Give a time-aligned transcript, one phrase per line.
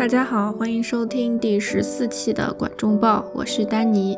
[0.00, 4.16] 大家好，欢迎收听第十四期的《管仲报》，我是丹尼。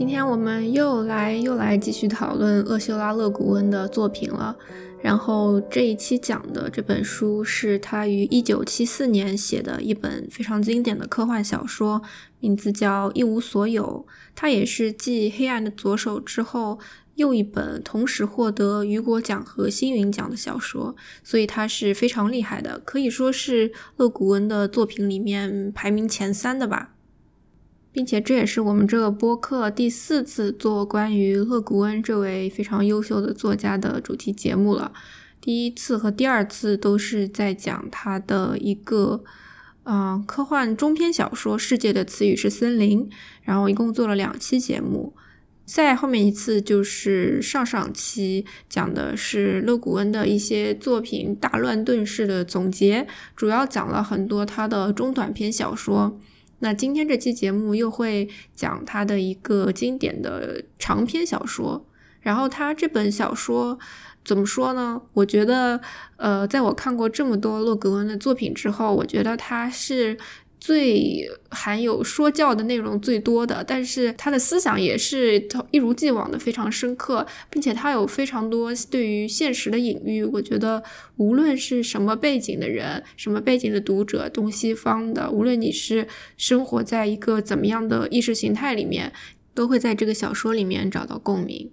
[0.00, 4.56] 今天我们又来又来继续讨论厄修拉·勒古恩的作品了。
[5.02, 12.00] 然后这一期讲的这本书是他于一九七四年写的一本非常经典的科幻小说，
[12.38, 14.06] 名字叫《一无所有》。
[14.34, 16.78] 它也是继《黑暗的左手》之后。
[17.16, 26.94] 又一本同时获得雨果奖和星云奖的小说，所以它是非常厉害的，可以说是勒古恩的作品里面排名前三的吧。
[27.92, 34.92] 并且这也是我们这个播客第四次做关于勒古恩这位非常优秀的作家的主题节目了。
[35.40, 39.24] 第一次和第二次都是在讲他的一个，
[39.84, 43.04] 嗯，科幻中篇小说《世界的词语是森林》，
[43.42, 45.14] 然后一共做了两期节目。
[45.64, 56.20] 再后面一次就是上上期讲的是勒古恩的一些作品大乱炖式的总结，主要讲了很多他的中短篇小说。
[56.60, 61.84] 那今天这期节目又会讲他的一个经典的长篇小说。
[62.20, 63.78] 然后他这本小说
[64.24, 65.02] 怎么说呢？
[65.12, 65.80] 我觉得，
[66.16, 70.16] 呃，在我看过这么多洛格温的作品之后，我觉得他是。
[70.60, 80.22] 最含有说教的内容最多的，但是他的思想也是一如既往的非常深刻，并且他有非常多对于现实的隐喻。
[80.22, 80.82] 我觉得
[81.16, 89.10] 无论是什么背景的人，什么背景的读者，东西方的，无论你是生活在一个怎么样的意识形态里面，
[89.54, 91.70] 都会在这个小说里面找到共鸣。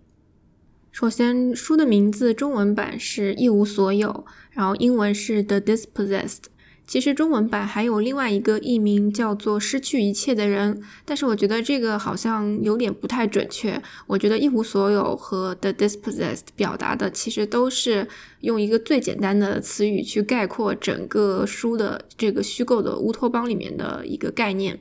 [0.94, 6.44] 首先，书的名字中文版是一无所有，然后英文是 The Dispossessed。
[6.88, 13.80] 其实中文版还有另外一个译名叫做“失去一切的人”，但是我觉得这个好像有点不太准确。
[14.08, 18.08] 我觉得“一无所有”和 “the dispossessed” 表达的其实都是
[18.40, 24.80] 用一个最简单的词语去概括整个书的这个虚构的乌托邦里面的一个概念。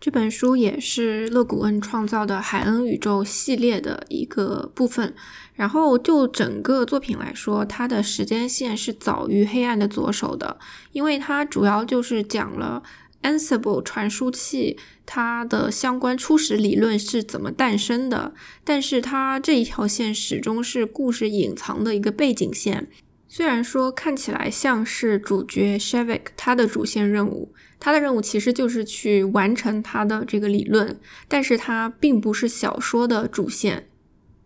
[0.00, 5.14] 这本书也是勒古恩创造的海恩宇宙系列的一个部分。
[5.54, 10.56] 然后就整个作品来说，它的时间线是早于《黑暗的左手》的，
[10.92, 12.82] 因为它主要就是讲了
[13.22, 18.32] Ansible 传输器它的相关初始理论是怎么诞生的。
[18.62, 22.88] 但是它这一条线始终是故事隐藏的一个背景线。
[23.30, 33.88] 虽然说看起来像是主角 Shavik 他的主线任务，他的任务其实就是去完成他的这个理论，但是它并不是小说的主线。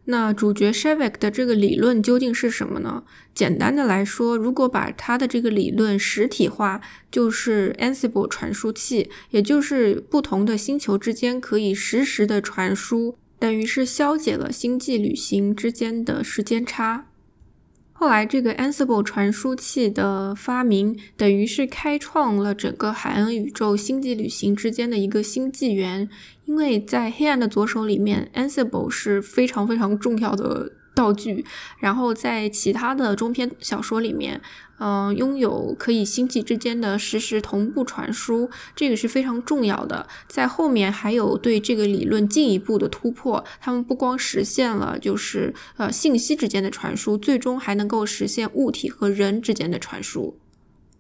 [0.07, 3.05] 那主角 Shavik 的这个理论究竟是什么呢？
[3.33, 17.07] 简单的来说，如果把他的这个理论实体化，就是 Ansible 传输器，也就是不同的星球之间可以实时的传输，等于是消解了星际旅行之间的时间差。
[18.03, 26.09] 后来，这个 Ansible 传输器的发明，等于是开创了整个海恩宇宙星际旅行之间的一个新纪元。
[26.47, 31.45] 因为在《黑暗的左手》里面，Ansible 是非常非常重要的道具。
[31.79, 34.41] 然后在其他的中篇小说里面。
[34.85, 40.09] 嗯，拥有可以星际之间的实时同步传输，这个是非常重要的。
[40.27, 50.37] 在后面还有对这个理论进一步的突破，他们不光实现了就是呃信息之间的传输，最终还能够实现物体和人之间的传输。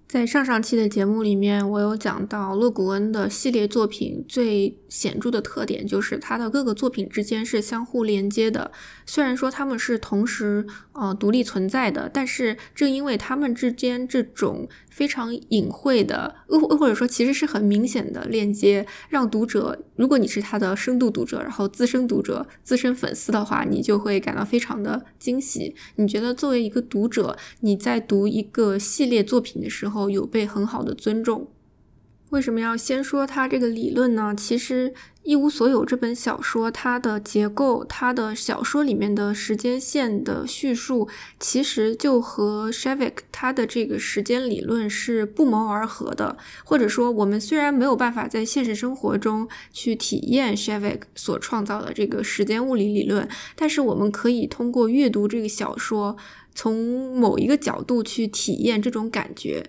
[0.07, 8.71] 在上上期的节目里面，我有讲到勒古恩的系列作品最显著的特点就是他的各个作品之间是相互连接的。
[9.07, 25.75] 虽然说他们是同时呃独立存在的，但是正因为他们之间这种非常隐晦的，或或者说其实是很明显的链接，让读者，如果你是他的深度读者，然后资深读者、资深粉丝的话，你就会感到非常的惊喜。
[25.97, 31.49] 你觉得作为一个读者，你在读一个系列作品的时候，有被很好的尊重。
[32.33, 34.35] 为什么要先说它这个理论呢？
[34.35, 34.89] 其实
[35.23, 41.07] 《一无所有》这本小说，它的结构，它的小说里面的时间线的叙述，
[41.39, 46.39] 其实就和 Shavik 他的这个时间理论是不谋而合的。
[46.65, 56.17] 或者说，我们虽然没有办法在现实生活中去体验 Shavik 所创造的这个时间物理理论，但是我们可以通过阅读这个小说，
[56.55, 59.67] 从某一个角度去体验这种感觉。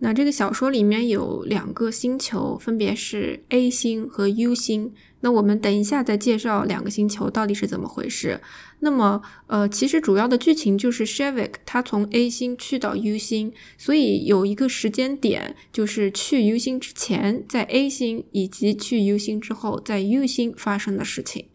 [0.00, 4.92] 那这个小说里面有两个星球，分别是 A 星和 U 星。
[5.20, 8.38] 那我们等一下再介绍两个星球到底是怎么回事。
[8.80, 21.46] 那么，呃，其实主要的剧情就是 Shevik 他从 A 星去到 U 星，所以有一个时间点，就是去 U 星之前在 A 星，以及去 U 星之后在 U 星发生的事情。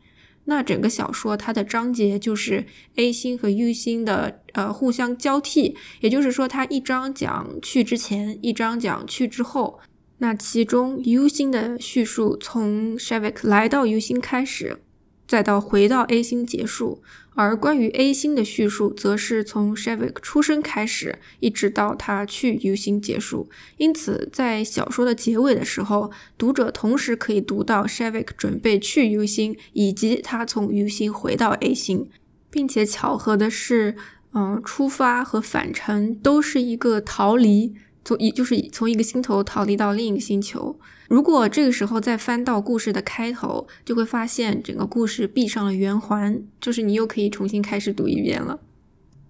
[0.49, 2.65] 那整个小说它的章节就是
[2.95, 9.79] A 星和 U 星的呃互相交替，也就是说，它一章讲去之前，一章讲去之后。
[10.17, 14.81] 那其中 U 星的叙述从 Shavik 来到 U 星开始，
[15.29, 17.03] 再到回到 A 星结束，
[17.35, 23.47] 而关于 A 星的叙述则是从 Shavik 出生开始，一直到他去 U 星结束。
[23.77, 32.09] 因此，在小说的结尾的时候，读者同时可以读到 Shavik 准备去 U 星，以及他从 U 星回到 A 星，
[32.49, 33.95] 并且巧合的是，
[34.33, 37.75] 嗯，出发和返程都是一个逃离。
[38.03, 40.79] 从一就是从一个星球逃离到另一个星球。
[41.09, 48.59] 如果这个时候再翻到故事的开头，就会发现整个故事闭上了圆环，就是你又可以重新开始读一遍了。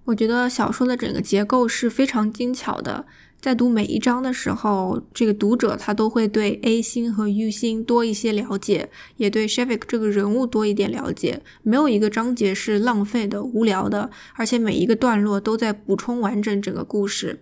[0.04, 3.06] 我觉得小说的整个结构是非常精巧的。
[3.40, 11.42] 在读每一章的时候，这个读者他都会对 A 星和 U 星多一些了解，也对 Shavik 这个人物多一点了解。
[11.64, 17.40] 没有一个章节是浪费的、无聊的，而且每一个段落都在补充完整整个故事。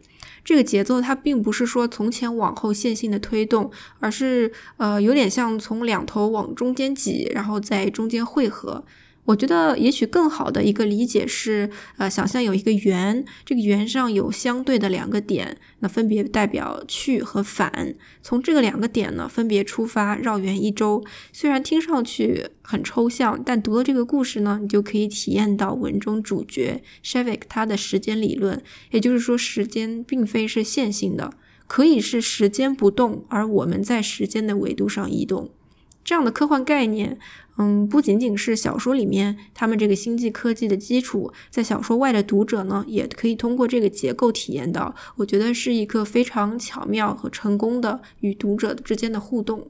[0.47, 8.85] 这个节奏它并不是说从前往后线性的推动，而是呃有点像从两头往中间挤，然后在中间汇合。
[9.27, 17.93] 我觉得也许更好的一个理解是，呃，想象有一个圆，这个圆上有相对的两个点，那分别代表去和返。
[18.23, 21.03] 从这个两个点呢，分别出发绕圆一周。
[21.33, 28.63] 虽然听上去很抽象，但读了这个故事呢，你就可以体验到文中主角 Shavik 他的时间理论。
[28.91, 31.33] 也就是说，时间并非是线性的，
[31.67, 35.49] 可以是时间不动，而我们在时间的维度上移动。
[36.05, 37.19] 这样的科幻概念。
[37.57, 44.93] 嗯，不仅仅是小说里面他们这个星际科技的基础，在小说外的读者呢，也可以通过这个结构体验到。
[45.15, 49.69] 我觉得是一个非常巧妙和成功的与读者之间的互动。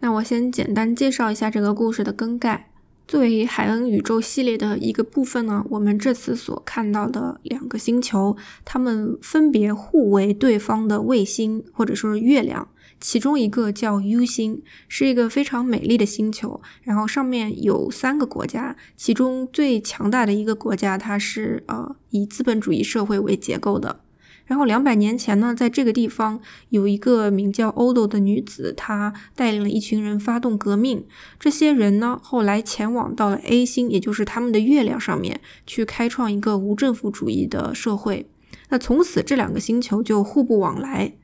[0.00, 2.70] 那我先简单介绍一下这个故事的更概。
[3.06, 12.68] 作为海恩宇宙系列的一个部分呢，我们这次所看到的两个星球，它们分别互为对方的卫星或者说是月亮。
[13.04, 24.00] 其中一个叫 U 星，是一个非常美丽的星球，然后上面有三个国家，其中最强大的一个国家，它是呃以资本主义社会为结构的。
[24.46, 26.40] 然后两百年前呢，在这个地方
[26.70, 31.04] 有一个名叫 Odo 的女子，她带领了一群人发动革命。
[31.38, 38.30] 这些人呢，后来前往到了 A 星，也就是他们的月亮上面，去开创一个无政府主义的社会。
[38.70, 41.16] 那从此这两个星球就互不往来。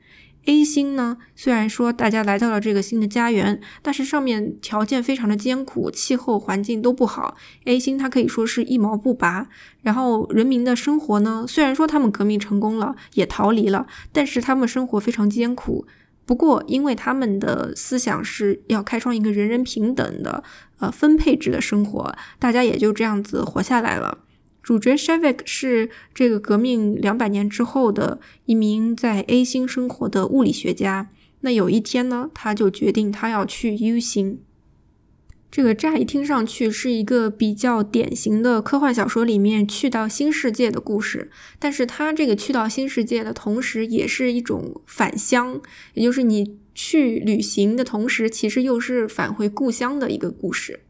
[0.45, 7.37] A 星呢，虽然说大家来到了这个新的家园，但是上面条件非常的艰苦，气候环境都不好。
[7.65, 9.47] A 星它可以说是一毛不拔，
[9.83, 15.85] 然后人民的生活呢，虽然说他们革命成功了，也逃离了，但是他们生活非常艰苦。
[16.25, 20.43] 不过，因为他们的思想是要开创一个人人平等的
[20.79, 24.19] 呃分配制的生活，大家也就这样子活下来了。
[24.61, 31.09] 主角 Shavik 是这个革命两百年之后的一名在 A 星生活的物理学家。
[31.41, 34.39] 那有一天呢，他就决定他要去 U 星。
[35.49, 41.29] 这个乍一听上去是一个比较典型的科幻小说里面去到新世界的故事，
[41.59, 45.59] 但是他这个去到新世界的同时，也是一种返乡，
[45.95, 50.81] 也就是你去旅行的同时，其实又是返回故乡的一个故事。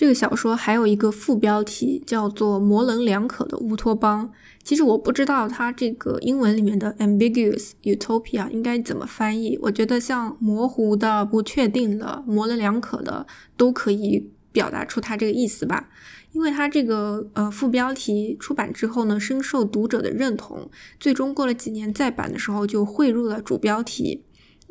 [0.00, 4.32] 这个小说还有一个副标题叫做“模棱两可的乌托邦”。
[4.64, 9.58] 其实我不知道它这个英文里面的 “ambiguous utopia” 应该怎么翻译。
[9.60, 13.26] 我觉得像模糊的、不确定的、模棱两可的
[13.58, 15.90] 都可以表达出它这个意思吧。
[16.32, 24.22] 因为它这个呃副标题出版之后呢，深受读者的认同，最终过了几年再版的时候就汇入了主标题。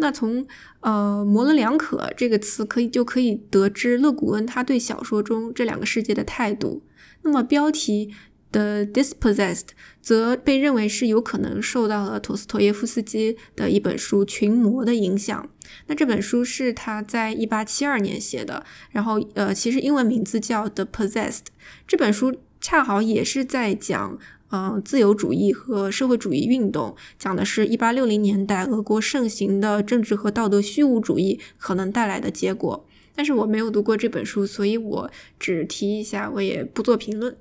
[0.01, 0.47] 那从
[0.79, 6.81] 呃模棱两可这个词可以就可以得知勒古恩他对小说中这两个世界的态度。
[7.21, 8.13] 那么标题
[8.49, 9.67] 的 dispossessed
[10.01, 15.49] 则被认为是有可能受到了陀思妥耶夫斯基的一本书《群魔》的影响。
[15.87, 21.47] 那这本书是他在一八七二年写的，然后呃其实英文名字叫 The Possessed。
[21.85, 24.17] 这本书恰好也是在讲。
[24.51, 32.87] 嗯，自由主义和社会主义运动讲的是一八六零年代俄国盛行的政治和道德虚无主义可能带来的结果。
[33.15, 37.37] 但是我没有读过这本书，所以我只提一下，我也不做评论。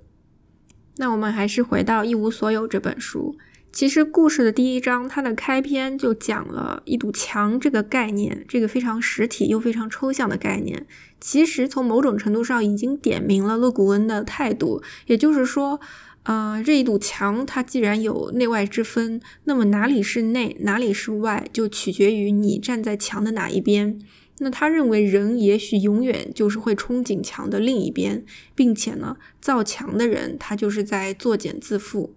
[0.97, 3.37] 那我们还是回到《一无所有》这本书。
[3.73, 10.87] 其实故事的第一章，它的开篇就讲了一堵墙这个概念，这个非常实体又非常抽象的概念，
[11.21, 15.81] 其实从某种程度上已经点明了勒古恩的态度，也就是说。
[16.29, 23.99] 呃，这一堵墙，它既然有内外之分，那么哪里是内，哪里是外，就取决于你站在墙的哪一边。
[24.41, 32.11] 那他认为人也许永远就是会憧憬墙的另一边，并且呢，造墙的人他就是在作茧自缚。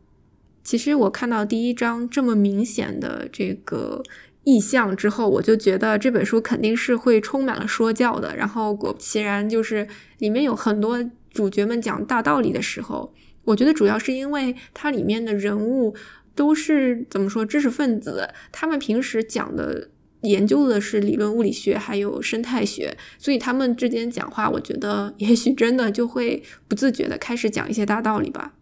[0.62, 4.04] 其实我看到第一章这么明显的这个
[4.44, 8.36] 意象之后，我就觉得这本书肯定是会充满了说教的。
[8.36, 9.88] 然后果不其然，就是
[10.18, 11.02] 里面有很多
[11.32, 15.96] 主角们讲大道理的时候，我觉得主要是因为它里面的人物
[16.36, 19.90] 都是怎么说知识分子，他们平时讲的。
[20.22, 28.54] 研究的是理论物理学，还有生态学，所以他们之间讲话，我觉得也许真的就会不自觉的开始讲一些大道理吧。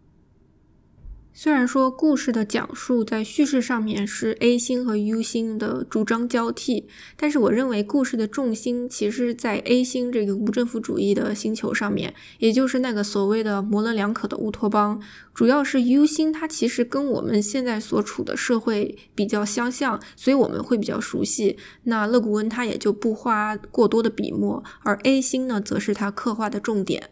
[1.42, 15.00] 虽然说故事的讲述在叙事上面是 A 星和 U 星的主张交替，但是我认为故事的重心其实在 A 星这个无政府主义的星球上面，也就是那个所谓的模棱两可的乌托邦。
[15.32, 21.56] 主要是 U 星，它其实跟我们现在所处的社会比较相像，所以我们会比较熟悉。
[21.84, 27.08] 那勒古恩他也就不花过多的笔墨，而 A 星呢，则是他刻画的重点。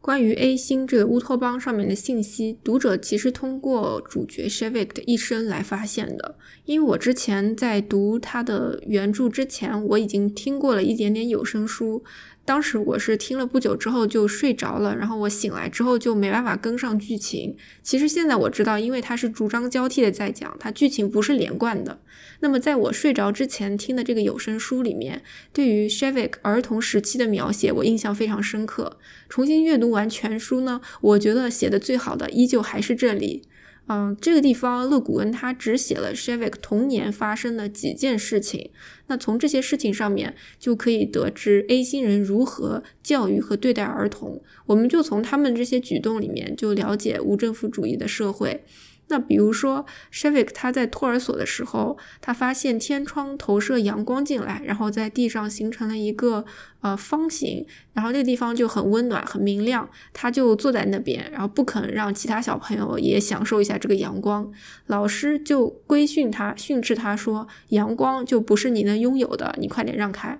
[0.00, 6.36] 关于 A 星这个乌托邦上面的信息，读者其实通过主角 Shavik 的一生来发现的。
[6.64, 12.02] 因为我之前在读他的原著之前，我已经听过了一点点有声书。
[12.48, 17.54] 当时我是听了不久之后就睡着了，然后我醒来之后就没办法跟上剧情。
[17.82, 22.00] 其实现在我知道，因为它是主张交替的在讲，它剧情不是连贯的。
[22.40, 28.98] 那么在我睡着之前听的这个有声书里面，对于 Shavik 儿童时期的描写，我印象非常深刻。
[29.28, 33.42] 重新阅读完全书呢，我觉得写的最好的依旧还是这里。
[33.88, 38.70] 嗯，这个地方勒古恩他只写了 Shavik 童年发生的几件事情，
[39.06, 48.62] 那从这些事情上面就可以得知 A 星人如何教育和对待儿童，我们就从他们这些举动里面就了解无政府主义的社会。
[49.10, 56.44] 那比如说，Shavik 他在托儿所的时候，他发现天窗投射阳光进来，然后在地上形成了一个
[56.82, 64.52] 呃方形，然后那个地方就很温暖、很明亮，他就坐在那边，然后不肯让其他小朋友也享受一下这个阳光。
[64.86, 70.38] 老师就规训他、训斥他说：“阳光就不是你能拥有的，你快点让开。”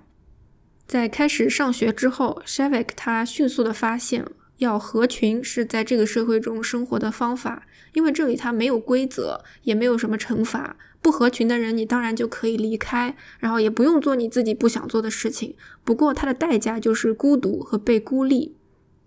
[0.85, 4.25] 在开始上学之后，Shavik 他迅速的发现。
[4.59, 10.77] 要合群是在这个社会中生活的方法，因为这里它没有规则，也没有什么惩罚。
[11.01, 15.55] 不合群的人，你当然就可以离开，然后也不用做你自己不想做的事情。
[15.85, 18.55] 不过它的代价就是孤独和被孤立。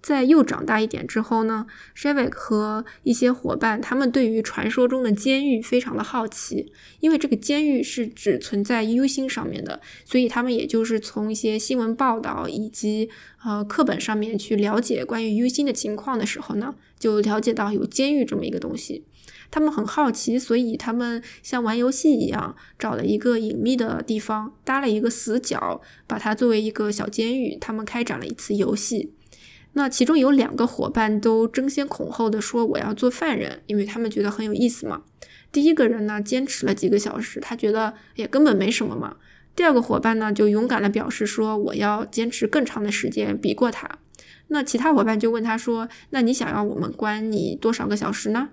[0.00, 1.64] 在又长大一点之后呢
[1.96, 13.10] ，Shavik 和一些伙伴，他们对于传说中的监狱非常的好奇，因为这个监狱是只存在 U 星上面的，所以他们也就是从一些新闻报道以及
[13.44, 19.04] 呃课本上面去了解关于 U 星的情况的时候呢，就了解到有监狱这么一个东西，
[19.50, 29.14] 他们很好奇，所以他们像玩游戏一样，找了一个隐秘的地方，搭了一个死角，把它作为一个小监狱，他们开展了一次游戏。
[29.72, 35.02] 那其中有两个伙伴都争先恐后的说我要做犯人，因为他们觉得很有意思嘛。
[35.50, 39.16] 第一个人呢坚持了几个小时，他觉得也根本没什么嘛。
[39.56, 43.98] 第二个伙伴呢就勇敢的表示说我要坚持更长的时间，比过他。
[44.52, 48.50] 那其他伙伴就问他说，那你想要我们关你多少个小时呢？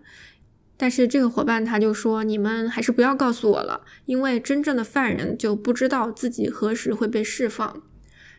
[0.77, 7.83] 但是这个伙伴他就说，你们还是不要告诉我了，因为真正的犯人就不知道自己何时会被释放。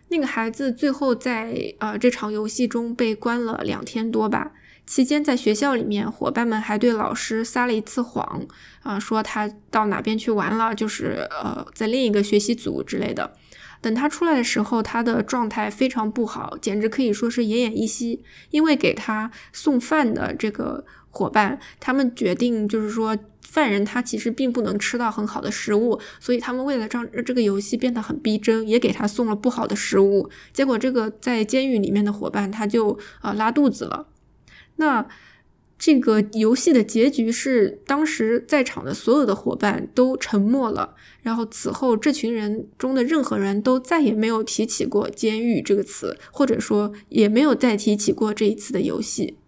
[0.08, 4.52] 那个孩子最后在呃这场游戏中被关了两天多吧。
[4.86, 8.44] 期间在学校里面，伙伴们还对老师撒了一次谎，
[8.82, 13.36] 啊，说他到哪边去玩了，就是呃在另一个学习组之类的。
[13.80, 18.22] 等他出来的时候，他的状态非常不好，简直可以说是奄奄一息。
[18.50, 23.16] 因为给他送饭的这个伙伴，他们决定就是说。
[23.42, 30.30] 犯人他其实并不能吃到很好的食物，所以他们为了让这个游戏变得很逼真，也给他送了不好的食物。
[30.52, 34.06] 结果这个在监狱里面的伙伴他就啊拉肚子了。
[34.76, 35.04] 那
[35.80, 49.38] 这个游戏的结局是，当时在场的所有的伙伴都沉默了，然后此后这群人中的任何人都再也没有提起过监狱这个词，或者说也没有再提起过这一次的游戏。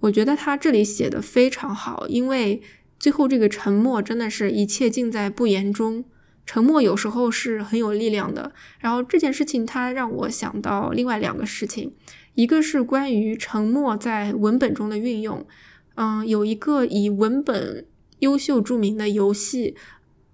[0.00, 2.62] 我觉得他这里写的非常好，因为。
[3.02, 6.04] 最后，这个沉默真的是一切尽在不言中。
[6.46, 8.52] 沉默有时候是很有力量的。
[8.78, 11.92] 然后这件事情，它让我想到另外两个事情，
[12.34, 15.46] 一个是关于沉默在文本中的运用。
[15.94, 17.86] 嗯，有一个以文本
[18.20, 19.76] 优秀著名的游戏，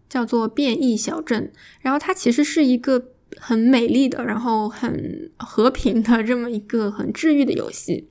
[0.08, 1.50] 叫做《变异小镇》。
[1.80, 8.08] 然后它其实是一个很美丽的，然后很和平的这么一个很治愈的游戏。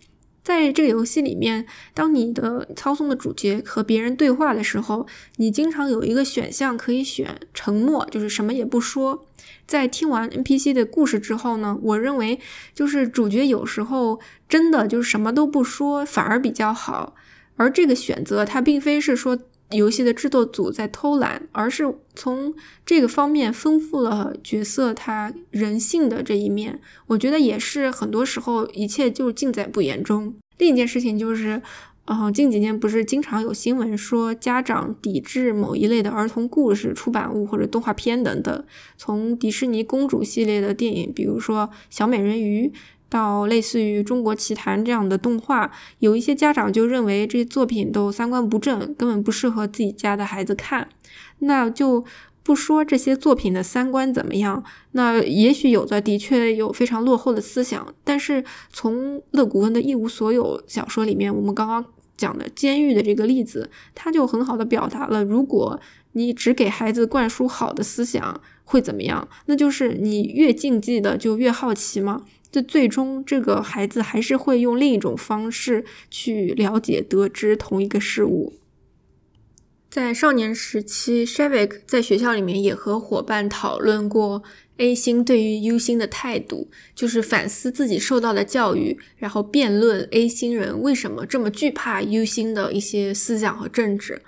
[0.48, 9.26] 在这个游戏里面，当你的操纵的主角和别人对话的时候，你经常有一个选项可以选沉默，就是什么也不说。
[9.66, 12.40] 在听完 NPC 的故事之后呢，我认为
[12.74, 17.14] 就是主角有时候真的就是什么都不说，反而比较好。
[17.58, 19.38] 而这个选择，它并非是说。
[19.72, 21.84] 游戏的制作组在偷懒，而是
[22.16, 22.54] 从
[22.86, 26.80] 这个方面丰富了角色他人性的这一面。
[27.08, 30.34] 我觉得也是很多时候一切就尽在不言中。
[30.58, 31.62] 另一件事情就是，
[32.06, 38.64] 嗯，近几年不是经常有新闻说家长抵制某一类的儿童故事出版物或者动画片等等。
[38.98, 42.72] 从迪士尼公主系列的电影，比如说小美人鱼。
[43.10, 50.90] 到类似于《中国奇谭》这样的动画，有一些家长就认为这些作品都三观不正，根本不适合自己家的孩子看。
[51.40, 52.04] 那就
[52.44, 57.94] 不说这些作品的三观怎么样，那也许有的的确有非常落后的思想。
[58.04, 61.84] 但是从勒古恩的一无所有小说里面，我们刚刚
[62.16, 65.80] 讲的监狱的这个例子，他就很好的表达了：如果
[66.14, 69.28] 你只给孩子灌输好的思想，会怎么样？
[69.46, 72.24] 那就是你越禁忌的就越好奇吗？
[72.52, 78.54] 这最终，这个孩子还是会用另一种方式去了解、得知同一个事物。
[79.90, 84.44] 在少年时期 s h a v i k 在学校里面也和伙伴讨论过
[84.78, 94.22] A 星对于 U 星的态度，就是反思自己受到的教育，然后辩论 A 星人为什么这么惧怕 U 星的一些思想和政治。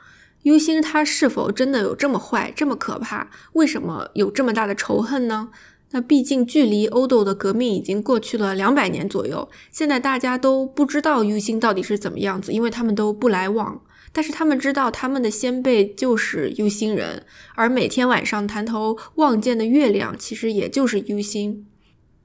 [0.44, 3.30] U 星他是否真的有这么坏、这么可怕？
[3.54, 5.50] 为什么有这么大的仇恨呢？
[5.92, 13.82] 那毕竟距离欧斗的革命已经过去了两百年左右，现在大家都不知道 U 星到底是怎么样子，因为他们都不来往。
[14.12, 21.66] 但是他们知道他们的先辈就是 U 星人，而每天晚上抬头望见的月亮其实也就是 U 星。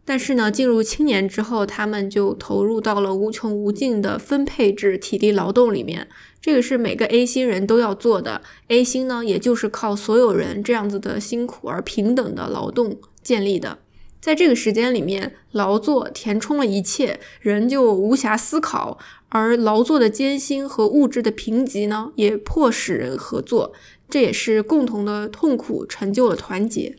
[0.07, 6.09] 但是呢，进入青年之后，他们就投入到了无穷无尽的分配制体力劳动里面。
[6.41, 8.43] 这个是每个 A 星人都要做的。
[8.69, 12.99] A 星呢，也就是靠所有人这样子的辛苦而平等的劳动。
[13.25, 13.79] 建立的，
[14.21, 18.99] 在这个时间里面，劳作填充了一切，人就无暇思考；
[19.31, 23.73] 而劳作的艰辛和物质的贫瘠呢，也迫使人合作，
[24.09, 26.97] 这也是共同的痛苦成就了团结。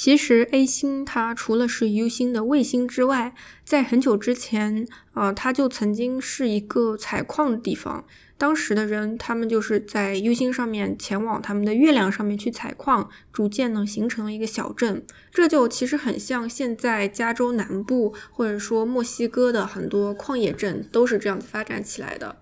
[0.00, 3.34] 其实 A 星它除了是 U 星的卫星之外，
[3.64, 8.04] 在很久之前啊，它就曾经是一个采矿的地方。
[8.36, 15.04] 当时的人，他们就是在 U 星上面前往他们的月亮上面去采矿，逐渐呢形成了一个小镇。
[15.32, 22.36] 这就其实很像现在加州南部或者说墨西哥的很多矿业镇都是这样子发展起来的。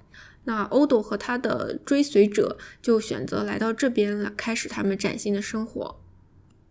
[0.45, 6.03] 那欧斗和他的追随者就选择来到这边来开始他们崭新的生活。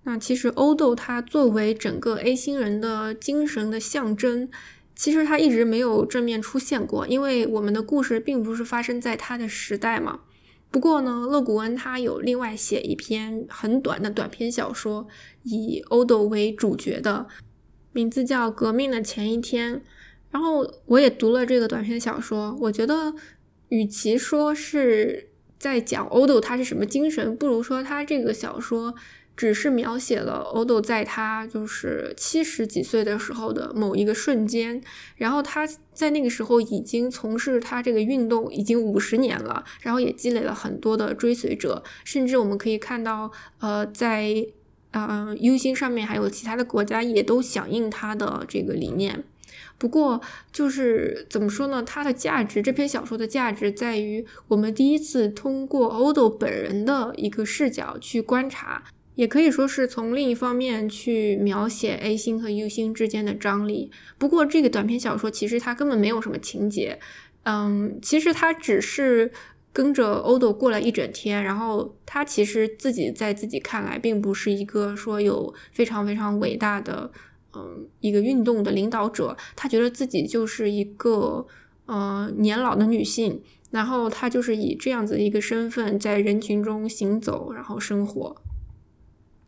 [0.07, 4.47] 那其实欧斗他作为整个 A 星人的精神的象征，
[4.95, 10.19] 其实他一直没有正面出现过，因为我们的故事并不是发生在他的时代嘛。
[10.69, 15.07] 不过呢，勒古恩他有另外写一篇很短的短篇小说，
[15.41, 17.25] 以欧斗为主角的，
[17.91, 19.75] 名字叫《革命的前一天》。
[20.29, 23.11] 然后我也读了这个短篇小说，我觉得
[23.69, 28.93] 与其说是在讲欧斗他是什么精神，不如说他这个小说。
[29.37, 34.81] 只是描写了欧斗在他就是七十几岁的时候的某一个瞬间，
[35.17, 44.45] 然后他在那个时候已经从事他这个运动已经五十年了，然后也积累了很多的追随者，甚至我们可以看到，呃，在
[44.91, 49.23] 呃 U 星上面还有其他的国家也都响应他的这个理念。
[49.77, 50.21] 不过
[50.53, 51.83] 就是怎么说呢？
[51.83, 58.85] 它的价值，这篇小说的价值在于我们第一次通过欧斗本人的一个视角去观察。
[59.15, 63.89] 也可以说是从另一方面去描写 A 星和 U 星之间的张力。
[64.17, 66.99] 不过，这个短篇小说其实它根本没有什么情节，
[67.43, 69.31] 嗯，其实它只是
[69.71, 77.11] 跟着欧斗过了一整天，然后他其实自己在自己看来并不是一个说有非常非常伟大的，
[77.53, 81.45] 嗯，一个运动的领导者，他觉得自己就是一个，
[81.87, 88.35] 呃，年老的女性，然后他就是以这样子一个身份在人群中行走，然后生活。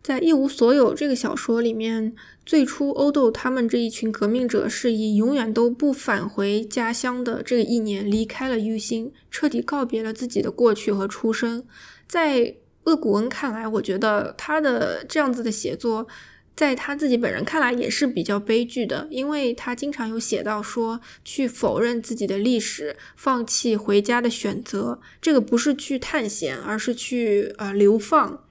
[0.07, 2.15] 在一无所有这个小说里面，
[2.45, 11.65] 最初欧斗他们这一群革命者是以永远都不返回家乡的这个意念离开了 U 星，彻底告别了自己的过去和出生。
[12.07, 16.07] 在厄古恩看来，我觉得他的这样子的写作，
[16.55, 28.45] 在他自己本人看来也是比较悲剧的，因为他经常有写到说去否认自己的历史，放弃回家的选择，这个不是去探险，而是去呃流放。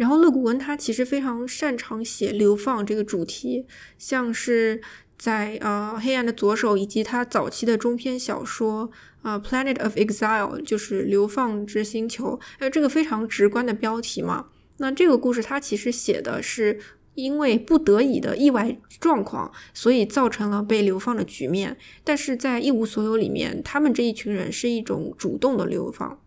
[0.00, 3.66] 然后勒古恩他其实非常擅长写流放这个主题，
[3.98, 4.80] 像是
[5.18, 14.46] 在呃《黑暗的左手》以及他早期的中篇小说呃《Planet of Exile》，就是流放之星球，呃，这个非常直观的标题嘛。
[14.78, 16.80] 那这个故事它其实写的是。
[17.16, 21.76] 因为不得已的意外状况，所以造成了被流放的局面。
[22.02, 26.18] 但是在一无所有里面，他们这一群人是一种主动的流放。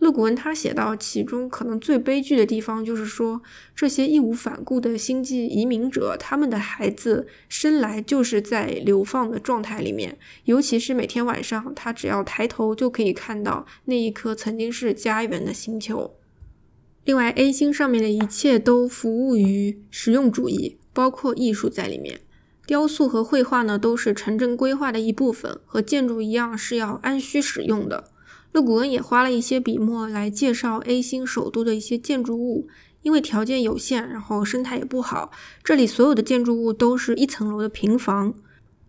[0.00, 3.40] 勒古恩他写到，其中可能最悲剧的地方就是说，
[3.76, 16.16] 这些义无反顾的星际移民者，他们的孩子生来就是在流放的状态里面，尤其是每天晚上，他只要抬头就可以看到那一颗曾经是家园的星球。
[17.04, 22.20] 另外，A 星上面的一切都服务于实用主义，包括艺术在里面。
[22.66, 28.04] 雕塑和绘画呢，都是城镇规划的一部分，和建筑一样是要按需使用的。
[28.52, 32.68] 勒古恩也花了一些笔墨来介绍 A 星首都的一些建筑物，
[33.02, 35.30] 因为条件有限，然后生态也不好，
[35.62, 38.34] 这里所有的建筑物都是一层楼的平房。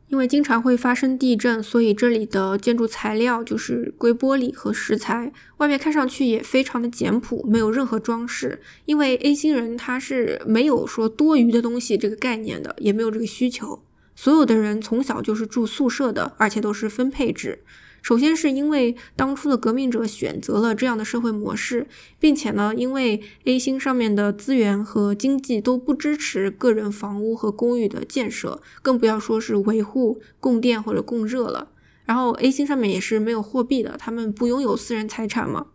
[0.08, 8.60] 因为经常会发生地震，所以这里的建筑材料就是硅玻璃和石材，外面看上去也非常的简朴，没有任何装饰。
[8.84, 13.82] 因为 A 星人他是没有说多余的东西这个概念的，也没有这个需求，
[14.14, 17.64] 所有的人从小就是住宿舍的，而且都是分配制。
[18.02, 21.88] 首先是因为当初的革命者选择了这样的社会模式，
[22.20, 31.70] 并且呢，因为 A 星上面的资源和经济都不支持个人房屋和公寓的建设，更不要说是维护供电或者供热了。
[32.06, 35.68] 然后 A 星上面也是没有货币的，他们不拥有私人财产嘛。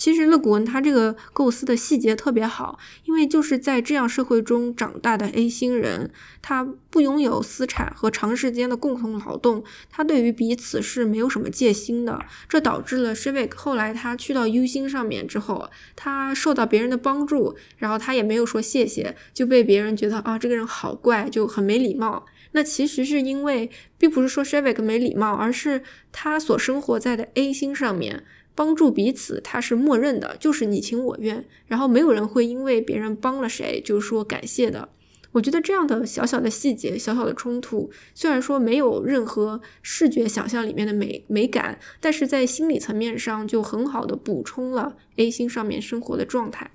[0.00, 6.10] 其实勒古文他这个构思的细节特别好，因为就是在这样社会中长大的 A 星人，
[6.40, 12.18] 他不拥有私产和长时间的共同劳动，他对于彼此是没有什么戒心的。
[12.48, 22.24] 这导致了 Shivik 后来他去到 U 星上面之后，他受到别人的帮助，然后他也没有说谢谢，就被别人觉得啊这个人好怪，就很没礼貌。
[22.52, 28.24] 那其实是因为并不是说 Shivik 没礼貌，而是他所生活在的 A 星上面。
[28.60, 34.90] 帮助彼此，他是默认的，就是你情我愿，然后没有人会因为别人帮了谁就说感谢的。
[35.32, 46.72] 我觉得这样的小小的细节、小小的冲突，虽然说没有任何视觉想象里面的美美感，但是在心理层面上就很好的补充了 A 星上面生活的状态。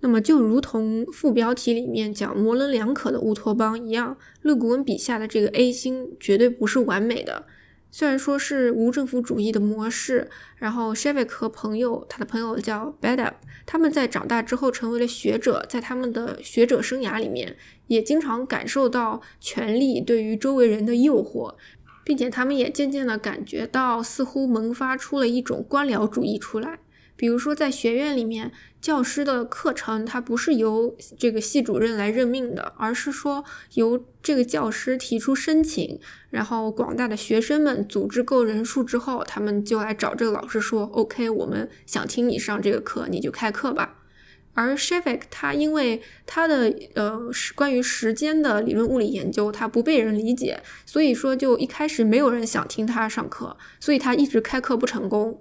[0.00, 7.44] 那么就如同副标题里面讲模棱两可的乌托邦一样，勒古恩笔下的这个 A 星绝对不是完美的。
[7.94, 17.54] 虽然说是无政府主义的模式，然后 Shivik 和朋友，他的朋友叫 b e d a p 他们在长大之后成为了学者，在他们的学者生涯里面，
[17.88, 21.54] 也经常感受到权力对于周围人的诱惑，
[22.02, 26.78] 并且他们也渐渐的感觉到，似乎萌发出了一种官僚主义出来。
[27.16, 33.44] 比如说，在学院里面，教师的课程它不是由这个系主任来任命的，而是说
[33.74, 43.98] 由这个教师提出申请，然后广大的学生们组织够人数之后，他们就来找这个老师说：“OK，我们想听你上这个课，你就开课吧。”
[44.54, 55.40] 而 s h e v i k 他因为他的呃是关于时间的理论物理研究，他不被人理解，所以说就一开始没有人想听他上课，所以他一直开课不成功。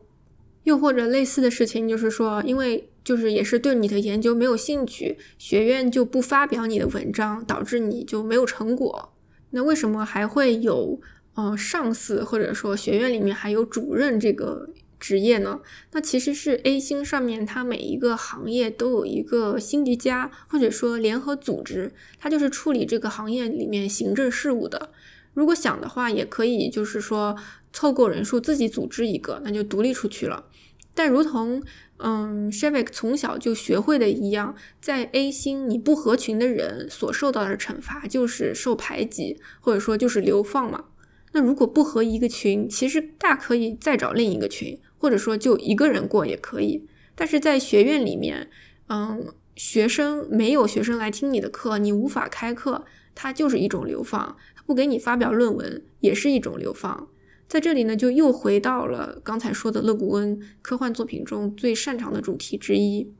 [0.63, 9.13] 又或者类似的事情，就是说，因为就是也是对你的研究没有兴趣，学院就不发表你的文章，导致你就没有成果。
[9.51, 11.01] 那为什么还会有
[11.33, 14.69] 呃上司或者说学院里面还有主任这个
[14.99, 15.59] 职业呢？
[15.93, 24.91] 那其实是 A 星上面它每一个行业都有一个心理家或者说联合组织，它就是处理这个行业里面行政事务的。
[25.33, 27.35] 如果想的话，也可以就是说
[27.73, 30.45] 凑够人数自己组织一个，那就独立出去了。
[30.93, 31.63] 但如同
[31.97, 40.85] 嗯，Shavik 从小就学会的一样，在 A 星你不合群的人所受到的惩罚就是受排挤，或者说就是流放嘛。
[41.33, 46.85] 那如果不合一个群，其实大可以再找另一个群，或者说就一个人过也可以。
[47.15, 48.49] 但是在学院里面，
[48.89, 52.83] 嗯，学生没有学生来听你的课，你无法开课，
[53.15, 54.35] 它就是一种流放。
[54.65, 57.07] 不给你发表论文，也是一种流放。
[57.51, 63.13] 在这里呢，就又回到了刚才说的勒古恩科幻作品中最擅长的主题之一。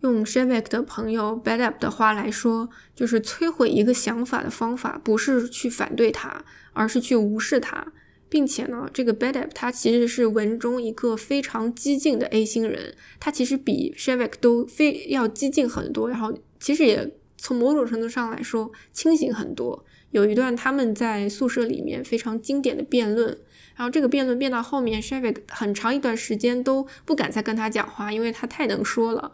[0.00, 6.44] 用 Shavik 的朋友 Badab 的话来说，就是摧毁一个想法的方法，不是去反对它，
[6.74, 7.94] 而是去无视它。
[8.28, 19.82] 并且呢，这个 Badab 他其实是文中一个非常激进的 A 星人，他其实比 Shavik 都非要激进很多，然后其实也从某种程度上来说清醒很多。
[20.10, 23.28] 有一段他们在宿舍里面非常经典的辩论，
[23.76, 29.32] 然后这个辩论辩到后面，Shavik 很长一段时间都不敢再跟他讲话，因为他太能说了。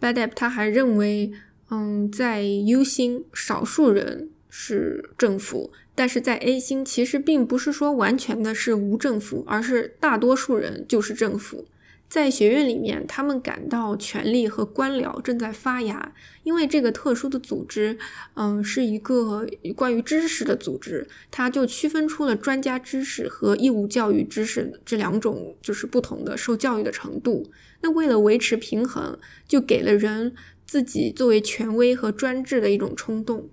[0.00, 1.30] Badab 他还认为，
[1.70, 11.66] 嗯，在 U 星少数人是政府，但是在 A 星其实并不是说完全的是无政府，而是大多数人就是政府。
[12.10, 17.96] 在学院里面，他们感到权力和官僚正在发芽，因为这个特殊的组织，
[18.34, 19.46] 嗯，是一个
[19.76, 27.48] 关于知识的组织，它就区分出了专家知识和义务教育知识这两种，就是不同的受教育的程度。
[27.82, 30.34] 那为了维持平衡，就给了人
[30.66, 33.48] 自己作为权威和专制的一种冲动。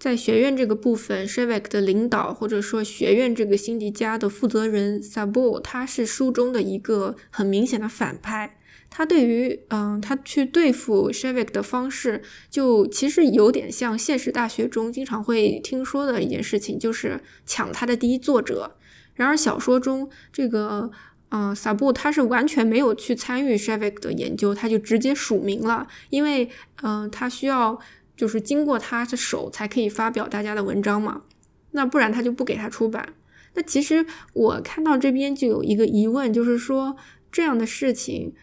[0.00, 8.56] 在学院这个部分 s h e v e k 的领导或者说学院这个辛迪加的负责人 Sabu，他是书中的一个很明显的反派。
[8.88, 18.78] 他对于嗯，他去对付 s h e v e k 的方式，就其实有点像现实大学中经常会听说的一件事情，就是抢他的第一作者。
[19.12, 20.90] 然而小说中这个
[21.30, 26.48] 嗯，Sabu 他是完全没有去参与 s h e v e k 的研究，他就直接署名了，因为
[26.82, 27.78] 嗯，他需要。
[28.20, 31.22] 就是经过他的手才可以发表大家的文章嘛，
[31.70, 33.14] 那不然他就不给他出版。
[33.54, 34.04] 那其实
[34.34, 36.94] 我看到这边就有一个疑问，就是说
[37.32, 38.34] 这样的事情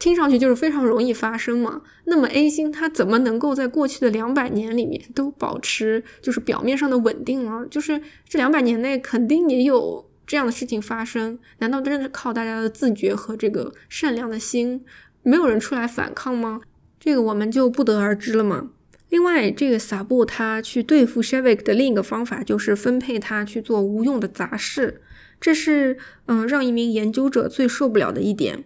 [0.00, 1.82] 听上去就是非常容易发生嘛。
[2.06, 7.64] 那么 A 星它怎么能够在过去的两百年里面都保持就是表面上的稳定呢？
[7.70, 14.84] 就是这两百年内肯定也有这样的事情发生，难道真的是靠大家的自觉和这个善良的心，
[15.22, 16.62] 没有人出来反抗吗？
[16.98, 18.70] 这个我们就不得而知了嘛。
[19.08, 25.02] 另外，这个萨布他去对付 s h e v i k 的另一个方法就是分配他去做无用的杂事，
[25.40, 28.64] 这是嗯让一名研究者最受不了的一点。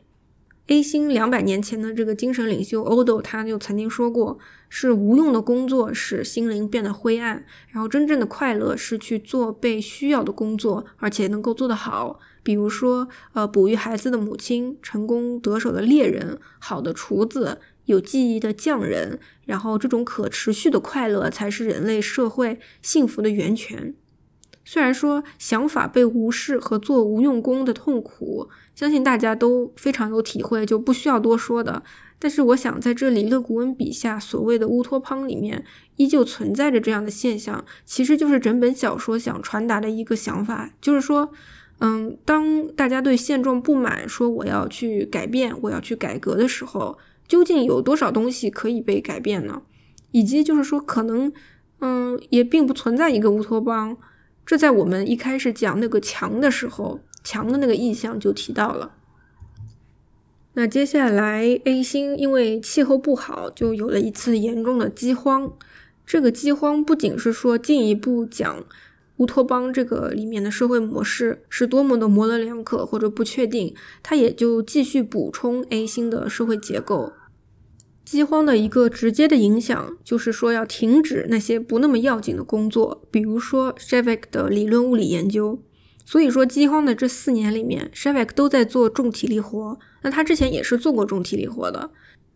[0.68, 12.20] A 星两百年前的这个精神领袖 Odo 他就曾经说过，是无用的工作使心灵变得灰暗，然后真正的快乐是去做被需要的工作，而且能够做得好。
[12.42, 17.58] 比如说，呃，哺育孩子的母亲，成功得手的猎人，好的厨子。
[17.88, 23.94] 有记忆的匠人，然后这种可持续的快乐才是人类社会幸福的源泉。
[24.62, 31.82] 虽然说想法被无视和做无用功的痛苦，相信大家都非常有体会，就不需要多说的。
[32.18, 35.64] 但是我想在这里，勒古恩笔下所谓的乌托邦里面，
[35.96, 41.30] 依旧存在着这样的现象，其实就是整本小说想传达的一个想法，就是说，
[41.78, 46.98] 嗯，当大家对现状不满，说我要去改变，我要去改革的时候。
[47.28, 49.62] 究竟有多少东西可以被改变呢？
[50.10, 51.30] 以及就是说，可能，
[51.80, 53.96] 嗯，也并不存在一个乌托邦。
[54.46, 58.94] 这在我们一开始讲那个墙的时候，墙的那个意象就提到了。
[60.54, 65.52] 那接下来，A 星因为气候不好，就有了一次严重的饥荒。
[66.06, 68.64] 这个饥荒不仅是说进一步讲。
[69.18, 77.12] 乌托邦这个里面的社会模式是多么的模棱两可或者不确定，它也就继续补充 A 星的社会结构。
[78.10, 85.62] 饥荒的一个直接的影响就是说要停止那些不那么要紧的工作，比如说 s h e v i k 的理论物理研究。
[86.06, 89.78] 所以说饥荒的这四年里面 s h e v i k 都在做重体力活。
[90.00, 91.90] 那他之前也是做过重体力活的。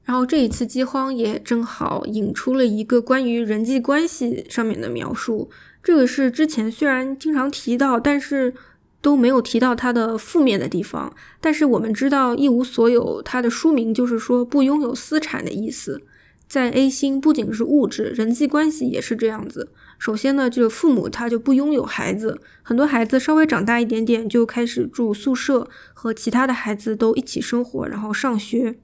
[0.04, 5.48] 然后这一次饥荒也正好引出了一个关于人际关系上面的描述。
[5.82, 8.52] 这个是之前虽然经常提到，但是
[9.02, 11.14] 都没有提到它的负面的地方。
[11.40, 16.00] 但是我们知道一无所有，它的书名就是说不拥有私产的意思。
[16.48, 19.70] 在 A 星，不仅是物质，人际关系也是这样子。
[19.98, 28.76] 首先呢，就是父母他就不拥有孩子，很多孩子稍微长大一点点就开始住宿舍，和其他的孩子都一起生活，然后上学。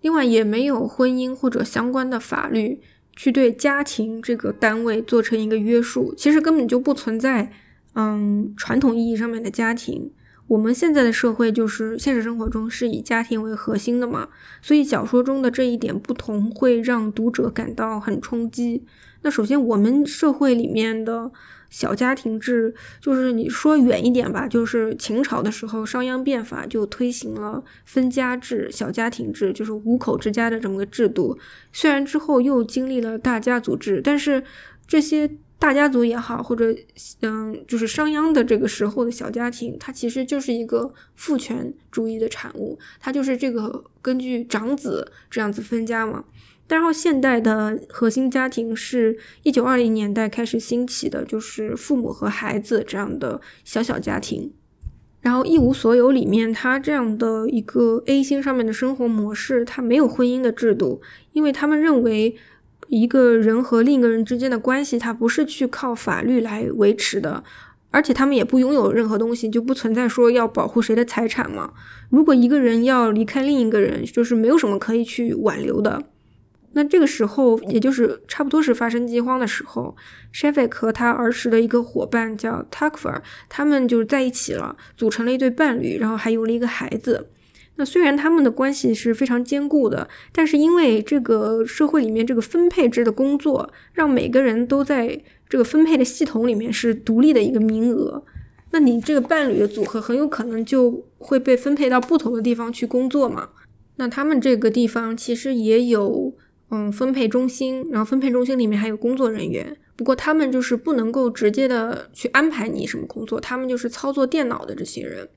[0.00, 2.80] 另外也没有婚姻或者相关的法律。
[3.16, 7.52] 去对家庭这个单位做成一个约束，其实根本就不存在，
[7.94, 10.10] 嗯，传统意义上面的家庭。
[10.46, 14.28] 我们现在的社会就是现实生活中是以家庭为核心的嘛，
[14.60, 18.84] 所以小说中的这一点不同会让读者感到很冲击。
[19.22, 21.30] 那首先，我们社会里面的。
[21.70, 31.38] 小家庭制就是你说远一点吧，就是秦朝的时候，商鞅变法就推行了分家制、小家庭制，就是五口之家的这么个制度。
[31.72, 34.42] 虽然之后又经历了大家族制，但是
[34.84, 36.74] 这些大家族也好，或者
[37.20, 46.24] 嗯，就是商鞅的这个时候的小家庭，它其实就是一个父权主义的产物，它就是这个根据长子这样子分家嘛。
[46.66, 54.52] 然后，现代的核心家庭是一九二零年代开始兴起的，就是父母和孩子这样的小小家庭。
[55.20, 62.36] 然后，一无所有里面，它这样的一个 A 星上面的生活模式，它没有婚姻的制度，因为他们认为
[62.90, 67.42] 一个人和另一个人之间的关系，它不是去靠法律来维持的，
[67.90, 71.72] 而且他们也不拥有任何东西，就不存在说要保护谁的财产嘛。
[72.10, 76.02] 如果一个人要离开另一个人，就是没有什么可以去挽留的。
[76.72, 79.96] 那这个时候，也就是差不多是发生饥荒的时候
[80.32, 87.28] s h e f i k 和他儿时的一个伙伴叫 Takvar，他们就是在一起了，组成了一对伴侣，然后还有了一个孩子。
[87.80, 98.22] 那虽然他们的关系是非常坚固的，但是因为这个社会里面这个分配制的工作，让每个人都在这个分配的系统里面是独立的一个名额。
[98.72, 103.48] 那你这个伴侣的组合很有可能就会被分配到不同的地方去工作嘛？
[103.96, 106.34] 那他们这个地方其实也有。
[106.72, 115.28] 嗯，分配中心，然后分配中心里面还有工作人员，不过他们就是不能够直接的去安排你什么工作，他们就是操作电脑的这些人。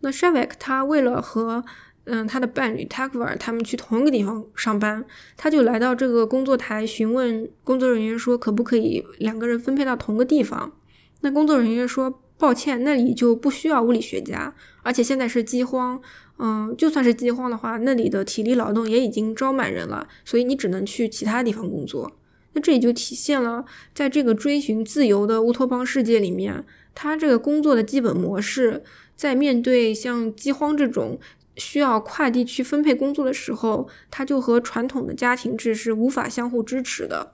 [0.00, 1.62] 那 Shavik 他为了和
[2.08, 5.04] 嗯他的伴侣 Takvar 他们去同一个地方上班，
[5.36, 10.72] 他就来到这个工作台询问工作人员说可不可以两个人分配到同个地方。
[11.20, 16.00] 那工作人员说抱歉，那里就不需要物理学家，而且现在是饥荒。
[16.40, 22.12] 嗯，就算是饥荒的话，那里的体力劳动也已经招满人了，所以你只能去其他地方工作。
[22.52, 28.84] 那这也就体现了，在这个追寻自由的乌托邦世界里面，他这个工作的基本模式，
[29.16, 31.18] 在面对像饥荒这种
[31.58, 37.32] 需要跨地区分配工作的时候，他就和传统的家庭制是无法相互支持的。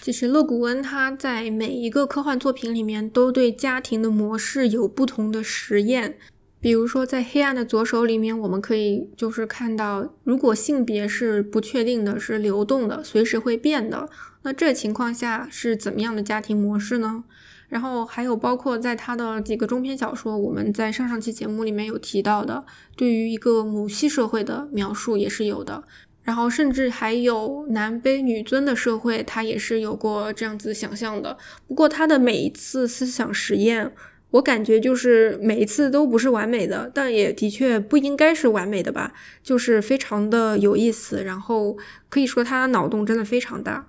[0.00, 6.18] 其实，勒古恩他在每一个科幻作品里面都对家庭的模式有不同的实验。
[6.60, 14.08] 比如说，在《黑暗的左手》里面，我们可以就是看到，如果性别是不确定的、是流动的、随时会变的，
[14.42, 17.24] 那这情况下是怎么样的家庭模式呢？
[17.68, 22.64] 然后还有包括在他的几个中篇小说，我们在上上期节目里面有提到的，
[22.96, 25.84] 对于一个母系社会的描述也是有的。
[26.22, 31.36] 然后甚至还有男卑女尊的社会，他也是有过这样子想象的。
[31.66, 33.92] 不过他的每一次思想实验。
[34.30, 41.24] 我感觉就是每一次都不是完美的，但也的确不应该是完美的吧，就是非常的有意思。
[41.24, 41.78] 然后
[42.10, 43.88] 可以说他脑洞真的非常大。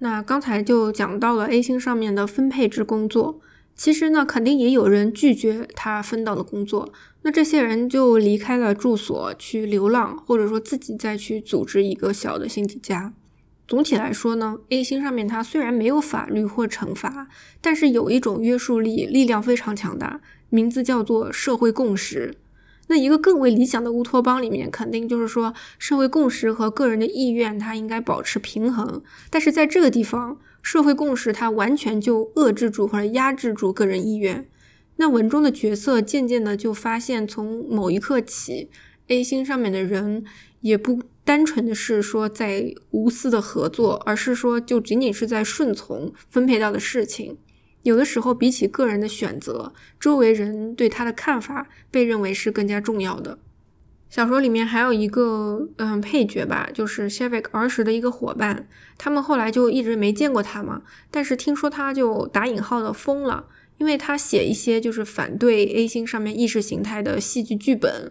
[0.00, 3.40] 那刚才就讲到了 A 星上面的分配制工作，
[3.74, 13.12] 其实呢，肯定也有人拒绝他分到的工作，那这些人就离开了住所去流浪，或者说自己再去组织一个小的星体家。
[13.68, 17.28] 总体来说呢，A 星上面它虽然没有法律或惩罚，
[17.60, 22.34] 但是有一种约束力，力量非常强大，名字叫做社会共识。
[22.90, 29.00] 那一个更为理想的乌托邦里面，肯定就是说社会共识和个人的意愿它应该保持平衡。
[29.30, 34.46] 但是在这个地方，社会共识它完全就遏制住或者压制住个人意愿。
[34.96, 38.68] 那文中的角色渐渐的就发现，从某一刻起
[39.06, 40.24] ，A 星上面的人
[40.60, 41.00] 也不。
[41.22, 47.38] 单纯的是说在无私的合作，而是说就仅仅是在顺从分配到的事情。
[47.82, 53.38] 有的时候，比起个人的选择，周围人对他的看法被认为是更加重要的。
[54.10, 58.66] 小说里面还有一个嗯配角吧，就是 s h e v i k 儿时的一个伙伴，
[58.98, 60.82] 他们后来就一直没见过他嘛。
[61.12, 63.46] 但是听说他就打引号的疯了，
[63.78, 68.10] 因为他写一些就是反对 A 星上面意识形态的戏剧剧本。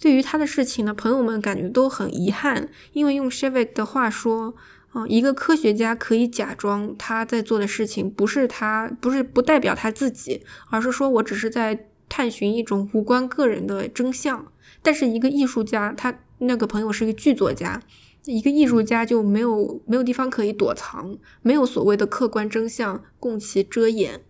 [0.00, 4.54] 对于他的事情呢，朋友们感觉都很遗憾，因为用 s h e v i k 的话说，
[4.90, 14.50] 啊，一个科学家可以假装他在做的事情不是他，不是不代表他自己，而是说我只是在探寻一种无关个人的真相。
[14.82, 17.80] 但是一个艺术家，他那个朋友是一个剧作家，
[18.24, 24.22] 一个艺术家就没有没有地方可以躲藏，没有所谓的客观真相供其遮掩。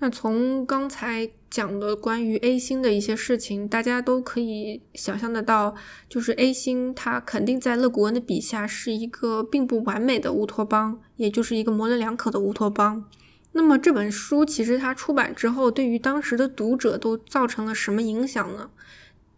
[0.00, 5.74] 那从刚才讲的关于 A 星的一些事情，大家都可以想象得到，
[6.08, 13.04] 就是 A 星它肯定在勒古恩的笔下是一个并不完美的乌托邦，也就是一个模棱两可的乌托邦。
[13.52, 18.70] 那么这本书其实它出版之后，对于当时的读者都造成了什么影响呢？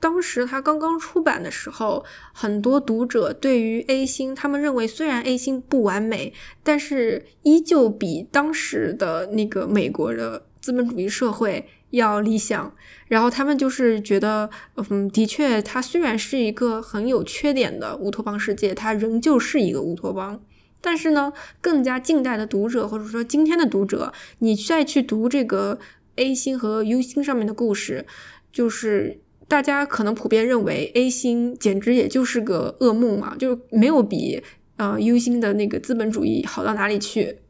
[0.01, 6.33] 当时它刚刚出版的时候，很多读者对于 A 星，他们认为虽然 A 星不完美，
[6.65, 10.47] 但是依旧比当时的那个美国的。
[10.61, 12.75] 资本主义社会要理想，
[13.09, 14.49] 然后他们就是觉得，
[14.89, 20.41] 嗯，的确，它虽然是一个很有缺点的乌托邦世界，它仍旧是一个乌托邦。
[20.81, 25.79] 但是呢，更加近代的读者或者说今天的读者，你再去读这个
[26.17, 28.07] A 星和 U 星上面的故事，
[28.51, 34.43] 就是大家可能普遍认为 A 星简直也就是个噩梦嘛，就是没有比
[34.77, 37.41] 呃 U 星的那个资本主义好到哪里去，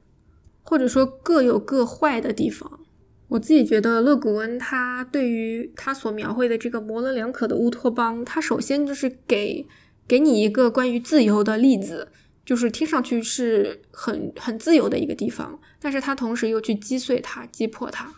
[0.64, 2.79] 或者说各有各坏的地方。
[3.30, 9.64] 我自己觉得，勒古恩他对于他所描绘的这个模棱两可的乌托邦，他首先就是给
[10.08, 12.08] 给你一个关于自由的例子，
[12.44, 18.12] 就是听上去是很很自由的一个地方，但是他同时又去击碎它、击破它。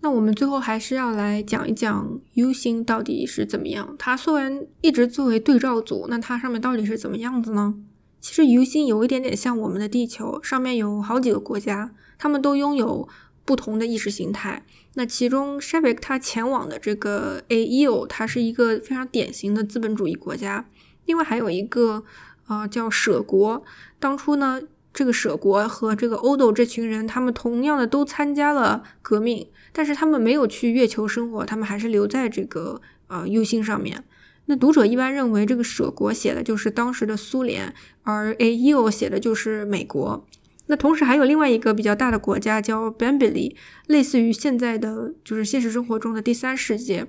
[0.00, 3.94] 那我们最后还是要来讲一讲 U 星到底是怎么样。
[3.96, 7.76] 它虽然一直作为对照组，那它上面到底是怎么样子呢？
[8.20, 13.08] 其实 U 星有一点点像我们的地球，上面有好几个国家，他们都拥有
[13.44, 14.64] 不同的意识形态。
[14.94, 20.68] 那其中 s h e v i k 他前往的这个 Aeo，它是一个非常典型的资本主义国家。
[21.06, 22.04] 另外还有一个
[22.48, 23.64] 呃叫舍国，
[23.98, 24.60] 当初呢
[24.92, 34.04] 这个舍国和这个 Odo 这群人，他们同样的都参加了革命，但是他们没有去月球生活，他们还是留在这个呃 U 星上面。
[34.46, 37.72] 那读者一般认为，这个舍国写的就是当时的苏联，
[38.02, 40.26] 而 AEO 写的就是美国。
[40.66, 43.54] 那同时还有另外一个比较大的国家叫 Bambili，
[43.86, 47.06] 类似于现在的就是现实生活中的第三世界。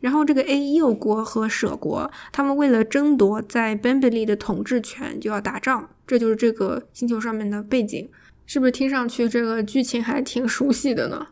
[0.00, 5.88] 然后这个 A U 国和舍国，他们为了争夺在 Bambili 的统治权，就要打仗。
[6.06, 8.08] 这就是这个星球上面的背景，
[8.44, 11.28] 是不是听上去这个剧情还挺熟悉的呢？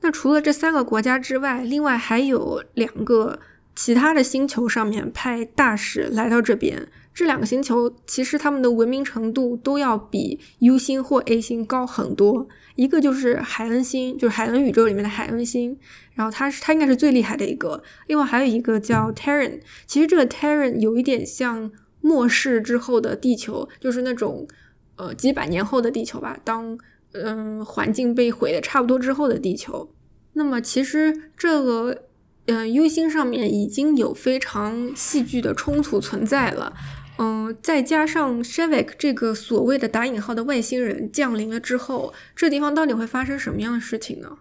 [0.00, 3.40] 那除了这三个国家之外，另外还有两个。
[3.76, 12.48] 其他的星球上面派大使来到这边，这两个星球其实他们的文明程度都要比 U 星或 A 星高很多。
[12.74, 15.78] 一个就是海恩星，就是海恩宇宙里面的海恩星，
[16.14, 17.80] 然后它是它应该是最厉害的一个。
[18.08, 24.48] 另外还有一个叫 Terran，其实这个 Terran 有一点像末世之后的地球，就是那种
[24.96, 26.76] 呃几百年后的地球吧，当
[27.12, 29.88] 嗯环境被毁的差不多之后的地球。
[30.32, 32.02] 那么其实这个。
[32.46, 36.74] 嗯，U 星上面已经有非常戏剧的冲突存在了，
[37.18, 44.38] 嗯，再加上 s h e v i k 这个所谓的打引号的外星人降临了之后，这地方到底会发生什么样的事情呢？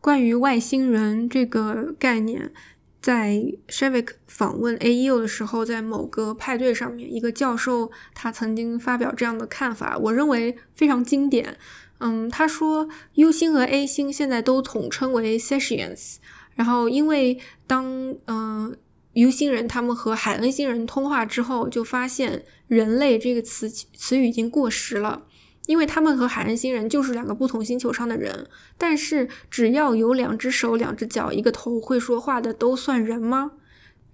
[0.00, 2.52] 关于外星人这个概念，
[3.00, 11.56] 在 s h e v i k 访问 AEO 的时候，在某个派对上面，一个教授他曾经发表这样的看法，我认为非常经典。
[12.00, 16.16] 嗯，他说 U 星和 A 星现在都统称为 Sesians。
[16.54, 18.76] 然后，因为当嗯
[19.18, 25.24] ，U 星人他们和海恩星人通话之后，就发现“人类”这个词词语已经过时了，
[25.66, 28.46] 因为他们和海恩星人就是两个不同星球上的人。
[28.76, 33.52] 但是，只要有两只手、两只脚、一个头会说话的，都算人吗？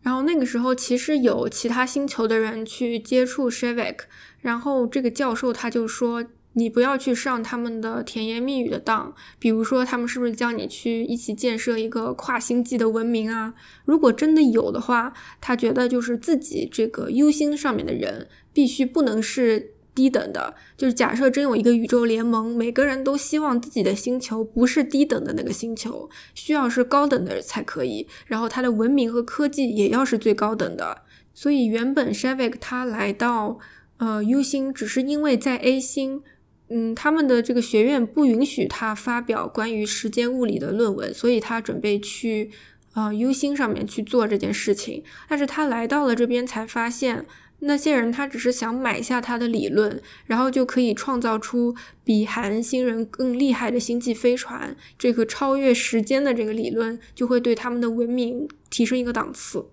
[0.01, 4.07] 然后那个时候，其实有其他星球的人去接触 s h e v i k
[4.41, 6.25] 然后这个教授他就说。
[6.57, 13.55] 你不要去上他们的甜言蜜语的当，比如说他们是不是叫你去一起建设一个跨星际的文明啊？
[13.85, 31.03] 如果真的有的话，他觉得就是自己这个 U 星上面的人必须不能是低等的，就是假设真有一个宇宙联盟，每个人都希望自己的星球不是低等的那个星球，需要是高等的才可以，然后他的文明和科技也要是最高等的。
[31.35, 33.59] 所以原本 s h e v i k 他来到
[33.97, 36.23] 呃 U 星，只是因为在 A 星。
[36.71, 42.51] 嗯，他们的这个学院不允许他发表关于时间物理的论文，所以他准备去
[42.95, 45.05] 啊 U 星上面去做这件事情。
[45.29, 47.27] 但是他来到了这边，才发现
[47.59, 54.75] 那些人他只是想买下他的理论，然后就可以创造出比韩星人更厉害的星际飞船。
[54.99, 59.67] 这个超越时间的这个理论，就会对他们的文明提升一个档次。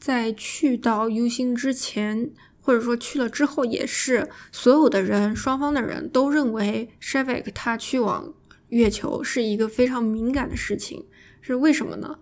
[0.00, 2.30] 在去到 U 星之前。
[2.68, 8.34] 或者说去了之后也是，所有的人双方的人都认为 s h e v i k 他去往
[8.68, 11.06] 月球是一个非常敏感的事情，
[11.40, 12.18] 是为什么呢？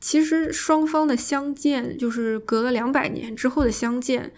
[0.00, 4.32] 其实双方的相见就是隔了两百年之后的相见，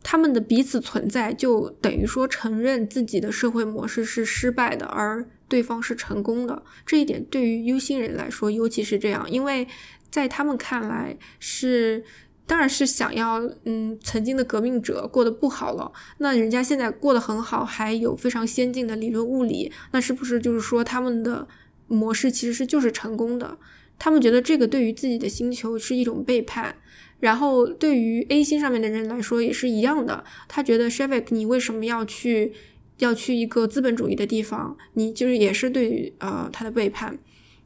[0.00, 6.62] 他们的彼此存在就等于说承认自己的社会模式是失败的，而对方是成功的。
[6.86, 9.66] 这一点对于 U 星人来说尤其是这样，因为
[10.08, 12.04] 在他们看来是。
[12.46, 21.48] 当然是想要，嗯，曾经的革命者过得不好了，那人家现在过得很好，还有非常先进的理论物理，那是不是就是说他们的
[21.88, 23.56] 模式其实是就是成功的？
[23.98, 26.76] 他们觉得这个对于自己的星球是一种背叛，
[27.20, 32.52] 然后对于 A 星上面的人来说也是一样的，他觉得 Shavik，你为什么要去
[32.98, 34.76] 要去一个资本主义的地方？
[34.94, 37.18] 你就是也是对于呃他的背叛。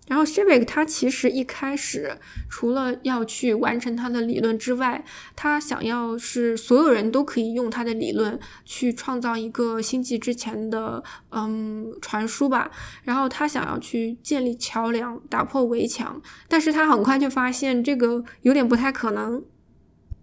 [0.09, 2.17] 然后 s h i v i k 他其实一开始
[2.49, 5.05] 除了要去完成他的理论之外，
[5.37, 12.71] 他想要是所有人都可以用他的理论去创造一个星际之前的嗯传输吧。
[13.05, 19.45] 然后他想要去建立桥梁，打破围墙，但是他很快就发现这个有点不太可能。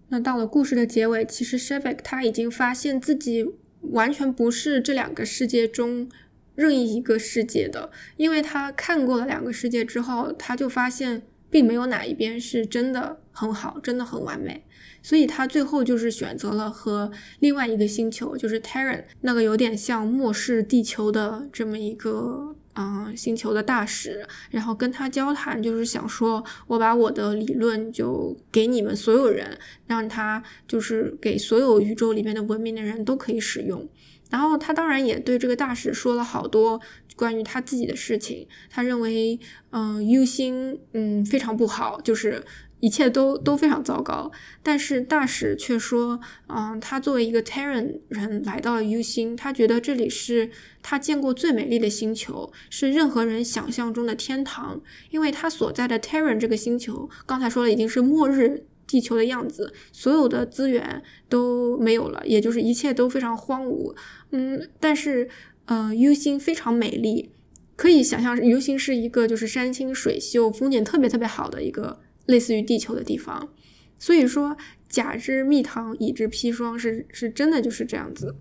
[0.08, 3.44] 那到了故事的结尾，其实 s h i v i k 他已经发现自己
[3.80, 6.08] 完全不是这两个世界中。
[6.56, 14.64] 任意一个世界的，因为他看过了两个世界之后，他就发现并没有哪一边是真的很好，真的很完美，
[15.02, 33.88] 所以他最后就是选择了和另外一个星球，就是 Terran 那个有点像末世地球的这么一个嗯，星球的大使，然后跟他交谈，就是想说，我把我的理论就给你们所有人，让他就是给所有宇宙里面的文明的人都可以使用。
[34.30, 36.80] 然后他当然也对这个大使说了好多
[37.14, 38.46] 关于他自己的事情。
[38.68, 39.38] 他认为，
[39.70, 42.44] 嗯，U 星，嗯，非常不好，就是
[42.80, 44.30] 一切都都非常糟糕。
[44.62, 50.50] 但是大使却说，嗯，他作为一个 Terran 人来到了 U 星，他觉得这里是
[50.82, 54.82] 他见过最美丽的星球，是任何人想象中的天堂。
[55.10, 58.64] 因为他所在的 Terran 这个星球，刚才说了已经是末日。
[58.86, 63.94] 地球的样子，所有的资源都没有了，也就是一切都非常荒芜。
[64.30, 65.28] 嗯，但是，
[65.64, 67.30] 呃，U 星非常美丽，
[67.76, 73.52] 可以想象 U 星是一个就是山清水秀、风景特别特别好的一个类似于地球的地方。
[73.98, 74.56] 所以说，
[74.88, 78.34] 甲之蜜糖，乙之砒霜，是是真的就是这样子。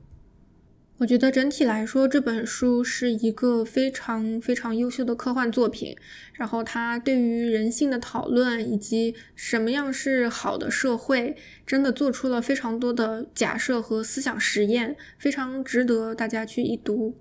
[0.97, 5.93] 我觉得整体来说，这本书是一个非常非常优秀的科幻作品。
[6.31, 11.35] 然后，它对于人性的讨论以及什么样是好的社会，
[11.67, 17.13] 真的做出了非常多的假设和思想实验，非常值得大家去一读。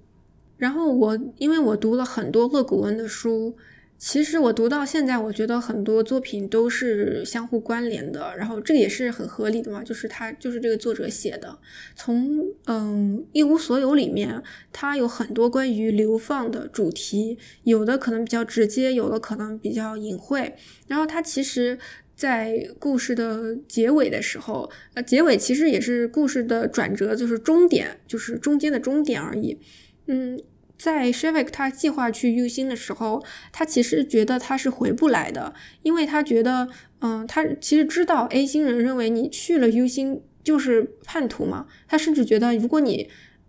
[0.57, 3.57] 然后，我因为我读了很多勒古恩的书。
[3.97, 11.59] 其实我读到现在，我觉得很多作品都是相互关联的，然后这个也是很合理的嘛，就是他就是这个作者写的。
[11.97, 14.43] 从嗯一无所有里面，
[14.73, 20.55] 它有很多关于流放的主题，有的可能比较直接，有的可能比较隐晦。
[20.87, 21.79] 然后它其实，
[22.15, 29.59] 在故事的结尾的时候，呃，结尾其实也是故事的转折，就是终点，就是中间的终点而已。
[30.07, 30.39] 嗯。
[30.85, 36.69] 在 Shavik 他计划去 U 星的时候，他其实觉得他是回不来的，因为他觉得，
[37.01, 43.09] 嗯，他其实知道 A 星人认为你去了 U 星就是叛徒嘛，他甚至觉得如果你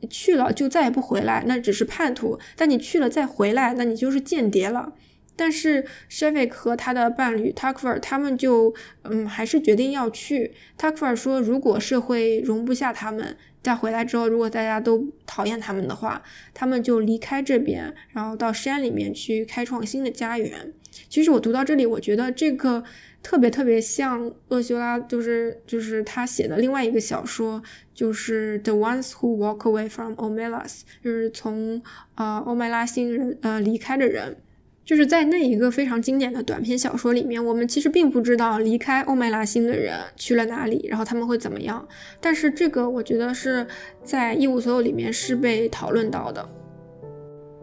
[0.10, 4.94] 去了就再也不回来，那只是叛徒；但你去了再回来，那你就是间谍了。
[5.36, 8.74] 但是 Shavik 和他的伴侣 Takvar 他们就，
[9.04, 10.54] 嗯，还是决定要去。
[10.78, 13.36] Takvar 说，如果社会容不下他们。
[13.62, 16.22] 再回来之后，如果大家都讨厌他们的话，
[16.54, 20.72] 他们就离开这边，然后到山里面去开创新的家园。
[21.10, 22.84] 其实我读到这里，我觉得这个
[23.24, 27.60] 特别特别像厄修拉，就是就是他写的另外一个小说，
[27.92, 31.82] 就是 The Ones Who Walk Away from Omelas，就是从
[32.14, 34.38] 呃欧麦拉星人呃离开的人。
[34.86, 41.86] 就是在那一个非常经典的短篇小说里面，我们其实并不知道离开欧麦拉星的人去了哪里，然后他们会怎么样。
[42.22, 43.66] 但是这个我觉得是
[44.04, 46.48] 在一无所有里面是被讨论到的。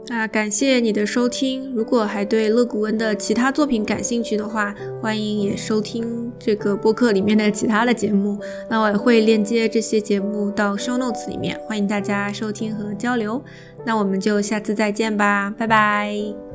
[0.08, 8.36] 那感谢你的收听，如果还对勒古恩的其他作品感兴趣的话，欢迎也收听这个播客里面的其他的节目。
[8.68, 13.40] 那我也会链接这些节目到 show notes 里面，欢迎大家收听和交流。
[13.86, 16.51] 那我们就下次再见吧，拜拜。